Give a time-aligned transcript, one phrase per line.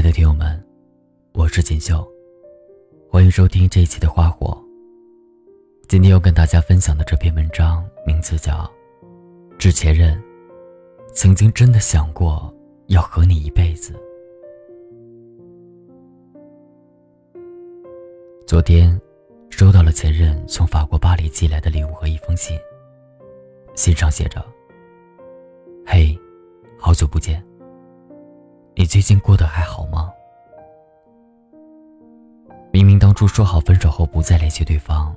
[0.00, 0.58] 亲爱的听友们，
[1.34, 2.10] 我是锦绣，
[3.10, 4.46] 欢迎收听这一期的《花火》。
[5.90, 8.64] 今天要跟大家分享的这篇文章名字叫
[9.58, 10.18] 《致前任》，
[11.12, 12.50] 曾经真的想过
[12.86, 13.92] 要和你一辈子。
[18.46, 18.98] 昨天
[19.50, 22.58] 收到了前任从法国巴黎寄来的礼物和一封信，
[23.74, 24.42] 信上写着
[25.84, 26.18] ：“嘿，
[26.78, 27.44] 好久不见。”
[28.74, 30.12] 你最近过得还好吗？
[32.72, 35.14] 明明当初说好分手后不再联系对方，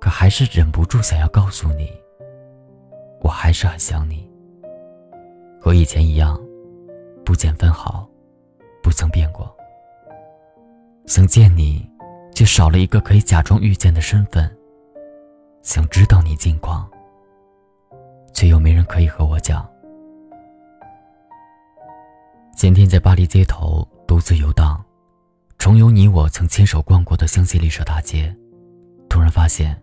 [0.00, 1.92] 可还是忍不住想要告诉你，
[3.20, 4.28] 我还是很想你。
[5.60, 6.40] 和以前一样，
[7.24, 8.08] 不见分毫，
[8.82, 9.54] 不曾变过。
[11.06, 11.88] 想见你，
[12.34, 14.50] 却少了一个可以假装遇见的身份。
[15.62, 16.88] 想知道你近况，
[18.32, 19.68] 却又没人可以和我讲。
[22.56, 24.82] 前天在巴黎街头独自游荡，
[25.58, 28.34] 重游你我曾牵手逛过的香榭丽舍大街，
[29.10, 29.78] 突然发现，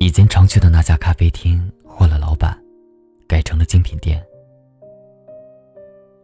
[0.00, 2.58] 以前常去的那家咖啡厅换了老板，
[3.28, 4.24] 改成了精品店。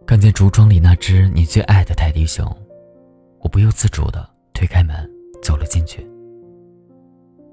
[0.07, 2.51] 看见橱窗里那只你最爱的泰迪熊，
[3.41, 4.97] 我不由自主的推开门
[5.43, 6.09] 走了进去。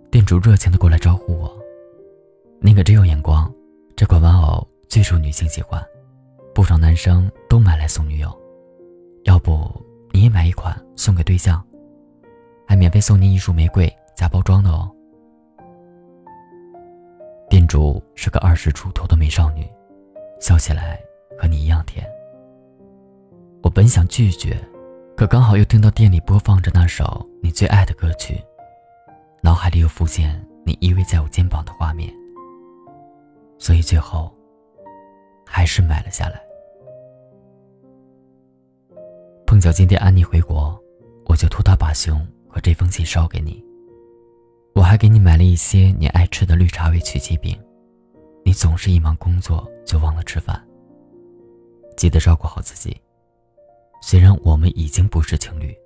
[0.10, 1.54] 店主热情的过来招呼我
[2.64, 3.54] ：“你可真有眼光，
[3.94, 5.86] 这款玩偶最受女性喜欢。”
[6.60, 8.30] 不少男生都买来送女友，
[9.24, 9.72] 要不
[10.12, 11.66] 你也买一款送给对象，
[12.68, 14.92] 还免费送你一束玫瑰加包装的哦。
[17.50, 19.66] 店主是个二十出头的美少女，
[20.42, 21.00] 笑起来
[21.38, 22.06] 和你一样甜。
[23.64, 24.62] 我本想拒绝，
[25.16, 28.38] 可刚好又听到店里播放着那首你最爱的歌曲，
[29.42, 32.14] 脑海里又浮现你依偎在我肩膀的画面，
[33.58, 34.30] 所以最后
[35.46, 36.49] 还是买了下来。
[39.60, 40.82] 碰巧今天安妮回国，
[41.26, 43.62] 我就托她把熊和这封信捎给你。
[44.74, 47.60] 我还给你买了一些你爱吃的绿茶味曲奇饼。
[48.46, 50.66] 你总是一忙工作就忘了吃饭。
[51.98, 52.96] 记得照顾好自己。
[54.02, 55.78] 虽然我们已经不是情侣，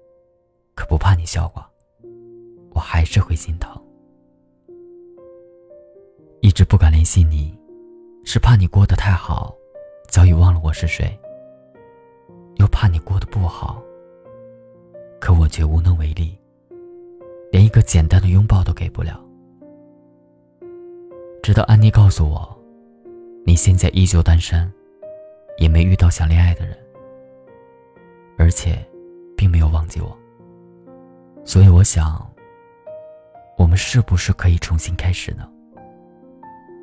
[0.76, 1.68] 可不怕你笑话，
[2.76, 3.76] 我还是会心疼。
[6.42, 7.52] 一直不敢联系你，
[8.24, 9.52] 是怕你过得太好，
[10.12, 11.20] 早已忘了我是谁。
[12.74, 13.82] 怕你过得不好，
[15.22, 16.36] 可我却无能为力，
[17.52, 19.24] 连一个简单的拥抱都给不了。
[21.44, 22.58] 直到安妮告诉我，
[23.46, 24.70] 你现在依旧单身，
[25.60, 26.76] 也没遇到想恋爱的人，
[28.38, 28.84] 而且
[29.38, 30.18] 并没有忘记我，
[31.46, 32.28] 所以我想，
[33.56, 35.48] 我们是不是可以重新开始呢？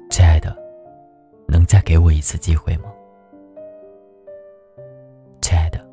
[0.09, 0.57] 亲爱的，
[1.49, 2.85] 能再给我一次机会吗？
[5.51, 5.85] 亲爱的，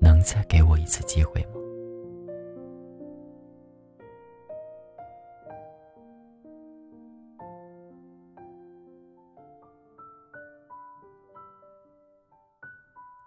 [0.00, 1.60] 能再给我一次机会吗？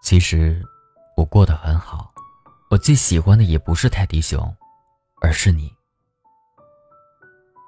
[0.02, 0.60] 其实
[1.16, 2.12] 我过得很好，
[2.72, 4.52] 我最喜欢的也不是泰迪熊，
[5.22, 5.72] 而是你。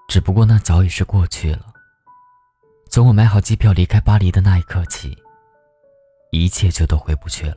[0.09, 1.67] 只不过那早已是过去了。
[2.91, 5.17] 从我买好机票离开巴黎的那一刻起，
[6.31, 7.57] 一切就都回不去了。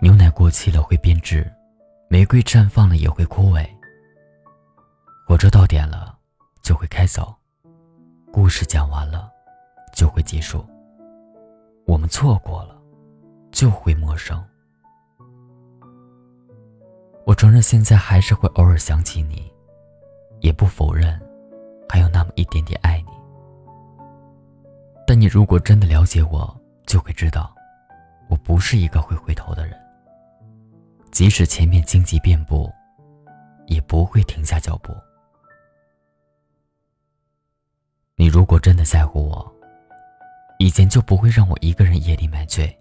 [0.00, 1.50] 牛奶过期了会变质，
[2.08, 3.68] 玫瑰绽放了也会枯萎。
[5.26, 6.18] 火车到点了
[6.62, 7.34] 就会开走，
[8.32, 9.30] 故事讲完了
[9.94, 10.66] 就会结束。
[11.86, 12.80] 我们错过了
[13.52, 14.42] 就会陌生。
[17.26, 19.52] 我承认现在还是会偶尔想起你，
[20.40, 21.20] 也不否认
[21.88, 23.09] 还有那么一点点爱你。
[25.10, 26.56] 但你如果真的了解我，
[26.86, 27.52] 就会知道，
[28.28, 29.76] 我不是一个会回头的人。
[31.10, 32.72] 即使前面荆棘遍布，
[33.66, 34.94] 也不会停下脚步。
[38.14, 39.52] 你如果真的在乎我，
[40.60, 42.72] 以前就不会让我一个人夜里买醉，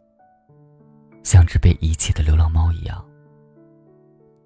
[1.24, 3.04] 像只被遗弃的流浪猫一样，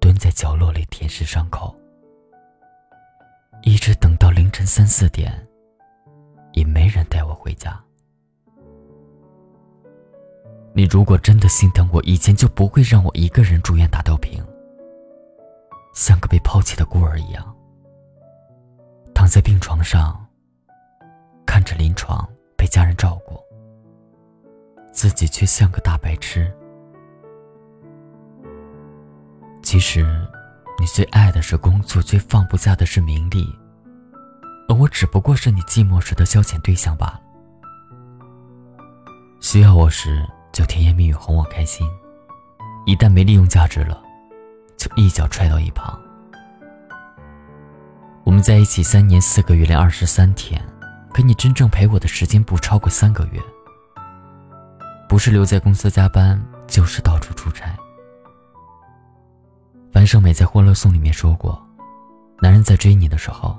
[0.00, 1.78] 蹲在角落里舔舐伤口，
[3.60, 5.46] 一直等到凌晨三四点，
[6.54, 7.78] 也没人带我回家。
[10.72, 14.44] 你如果真的心疼我，以前就不会让我一个人住院打吊瓶，
[15.94, 17.54] 像个被抛弃的孤儿一样，
[19.14, 20.26] 躺在病床上，
[21.46, 23.38] 看着临床被家人照顾，
[24.92, 26.52] 自己却像个大白痴。
[29.62, 30.04] 其实，
[30.80, 33.46] 你最爱的是工作，最放不下的是名利，
[34.68, 37.20] 而我只不过是你寂寞时的消遣对象罢了。
[39.40, 41.86] 需要我时就甜言蜜语哄我开心，
[42.86, 44.02] 一旦没利用价值了，
[44.76, 46.00] 就一脚踹到一旁。
[48.24, 50.60] 我们在一起三年四个月零二十三天，
[51.12, 53.40] 可你真正陪我的时间不超过三个月。
[55.06, 57.76] 不是留在公司加班，就是到处出差。
[59.92, 61.62] 樊胜美在《欢乐颂》里面说过
[62.40, 63.56] ：“男人在追你的时候，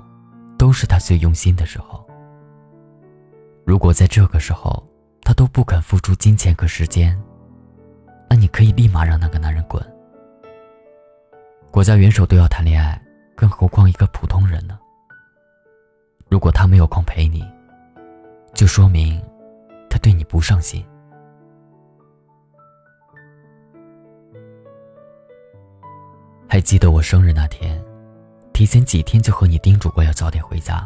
[0.66, 2.04] 都是他最用心的时候。
[3.64, 4.84] 如果在这个时候，
[5.22, 7.16] 他都不肯付出金钱和时间，
[8.28, 9.80] 那你可以立马让那个男人滚。
[11.70, 13.00] 国家元首都要谈恋爱。”
[13.36, 14.76] 更何况一个普通人呢？
[16.28, 17.44] 如果他没有空陪你，
[18.52, 19.22] 就说明
[19.88, 20.84] 他对你不上心。
[26.48, 27.80] 还记得我生日那天，
[28.56, 30.82] 提前几天就和你叮嘱过要早点回家，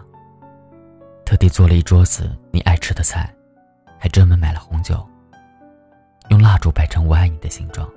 [1.25, 3.33] 特地做了一桌子你爱吃的菜，
[3.97, 5.09] 还专门买了红酒，
[6.31, 7.89] 用蜡烛摆成我爱你的形状。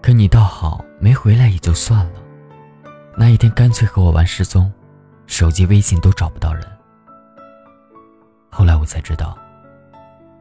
[0.00, 2.22] 可你倒好，没回来也就算了。
[3.18, 4.72] 那一天干脆和我玩失踪，
[5.26, 6.64] 手机、微信都找不到人。
[8.48, 9.36] 后来我才知道，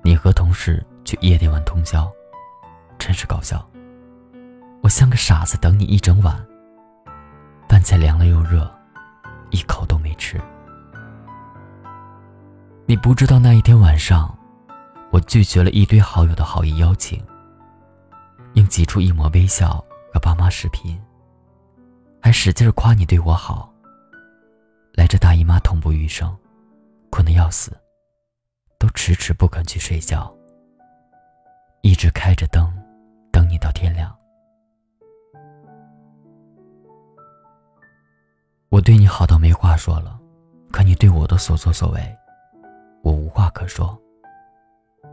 [0.04, 2.08] 你和同事去夜店玩通宵，
[3.00, 3.68] 真是搞笑。
[4.84, 6.40] 我像个傻子等你一整晚，
[7.84, 8.70] 菜凉了又热，
[9.52, 10.42] 一口都没吃。
[12.86, 14.36] 你不知道那一天晚上，
[15.12, 17.24] 我拒绝了一堆好友的好意邀请，
[18.54, 19.84] 硬挤出一抹微笑
[20.14, 21.00] 和爸妈视频。
[22.22, 23.70] 还使劲夸你对我好，
[24.94, 26.34] 来着大姨妈痛不欲生，
[27.10, 27.78] 困得要死，
[28.80, 30.34] 都迟迟不肯去睡觉，
[31.82, 32.74] 一直开着灯
[33.30, 34.16] 等你到天亮。
[38.84, 40.20] 对你好到没话说了，
[40.72, 42.18] 可你对我的所作所为，
[43.02, 43.98] 我无话可说，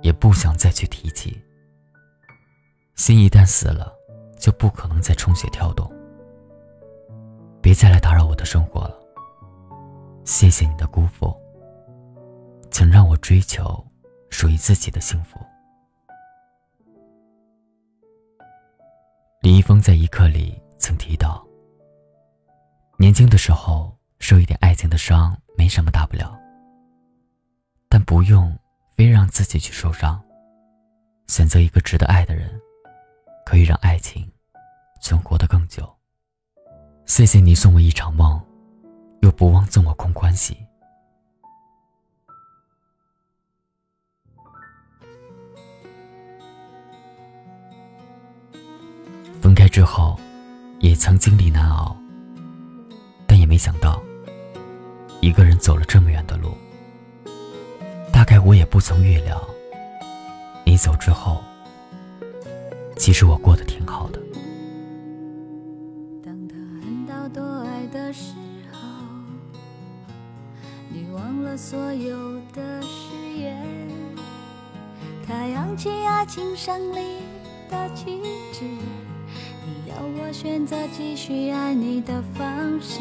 [0.02, 1.40] 也不想再去提起。
[2.96, 3.94] 心一旦死了，
[4.38, 5.90] 就不可能再充血跳动。
[7.62, 8.96] 别再来打扰我的生活了。
[10.24, 11.34] 谢谢你的辜负，
[12.70, 13.84] 请让我追求
[14.30, 15.38] 属于自己的幸福。
[19.42, 21.46] 李易峰在一课里曾提到：
[23.00, 26.38] 年轻的时候受一点爱情的伤没什么大不了，
[27.88, 28.54] 但不用
[28.94, 30.22] 非让自己去受伤。
[31.26, 32.60] 选择一个值得爱的人，
[33.46, 34.30] 可以让爱情
[35.00, 35.90] 存活得更久。
[37.06, 38.38] 谢谢你送我一场梦，
[39.22, 40.58] 又不忘赠我空欢喜。
[49.40, 50.20] 分开之后，
[50.80, 51.96] 也曾经历难熬，
[53.50, 54.00] 没想到，
[55.20, 56.56] 一个人走了这么远的路。
[58.12, 59.44] 大概我也不曾预料，
[60.64, 61.42] 你走之后，
[62.96, 64.20] 其实我过得挺好的。
[66.24, 68.34] 当他恨到多爱的时
[68.70, 68.78] 候，
[70.88, 73.66] 你忘了所有的誓言，
[75.26, 77.16] 他扬起爱情胜利
[77.68, 78.20] 的旗
[78.52, 78.60] 帜。
[78.62, 83.00] 你要我选择继续爱你的方式。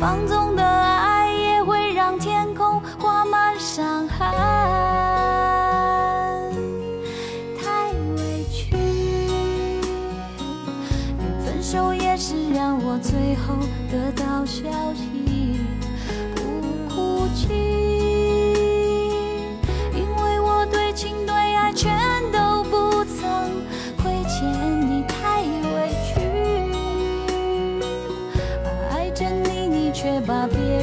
[0.00, 4.26] 放纵的爱也会让天空画满伤痕。
[7.62, 8.74] 太委屈，
[11.44, 13.54] 分手也是让我最后
[13.92, 15.19] 得到消息。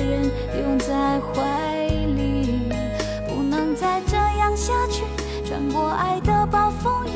[0.07, 0.23] 人
[0.55, 2.71] 拥在怀里，
[3.27, 5.03] 不能再这样下去。
[5.45, 7.09] 穿过爱的暴风雨，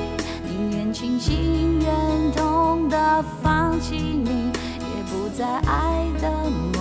[0.47, 6.29] 宁愿清醒忍痛的放弃你，也不再爱的
[6.73, 6.80] 梦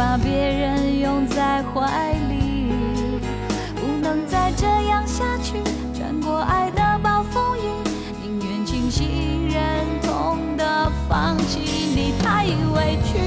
[0.00, 2.72] 把别人拥在怀里，
[3.76, 5.62] 不能再这样下去。
[5.92, 7.68] 穿过爱的暴风雨，
[8.22, 9.60] 宁愿清醒忍
[10.00, 11.58] 痛的放弃
[11.94, 13.18] 你，太委屈。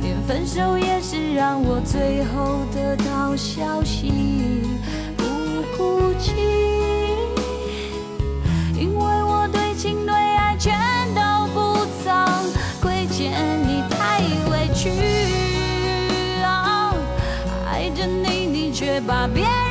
[0.00, 4.10] 连分手也是让我最后得到消息，
[5.18, 5.24] 不
[5.76, 6.32] 哭泣，
[19.32, 19.63] 委